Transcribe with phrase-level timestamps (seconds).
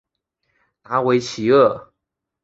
[0.81, 1.93] 达韦齐厄。